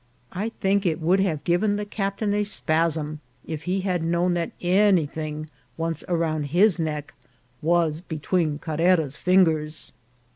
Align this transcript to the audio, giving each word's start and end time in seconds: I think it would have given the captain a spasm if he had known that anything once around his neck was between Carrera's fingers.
I 0.31 0.49
think 0.59 0.83
it 0.83 0.99
would 0.99 1.19
have 1.19 1.43
given 1.43 1.75
the 1.75 1.85
captain 1.85 2.33
a 2.33 2.43
spasm 2.43 3.19
if 3.45 3.65
he 3.65 3.81
had 3.81 4.01
known 4.03 4.33
that 4.33 4.49
anything 4.59 5.47
once 5.77 6.03
around 6.07 6.45
his 6.45 6.79
neck 6.79 7.13
was 7.61 8.01
between 8.01 8.57
Carrera's 8.57 9.15
fingers. 9.15 9.93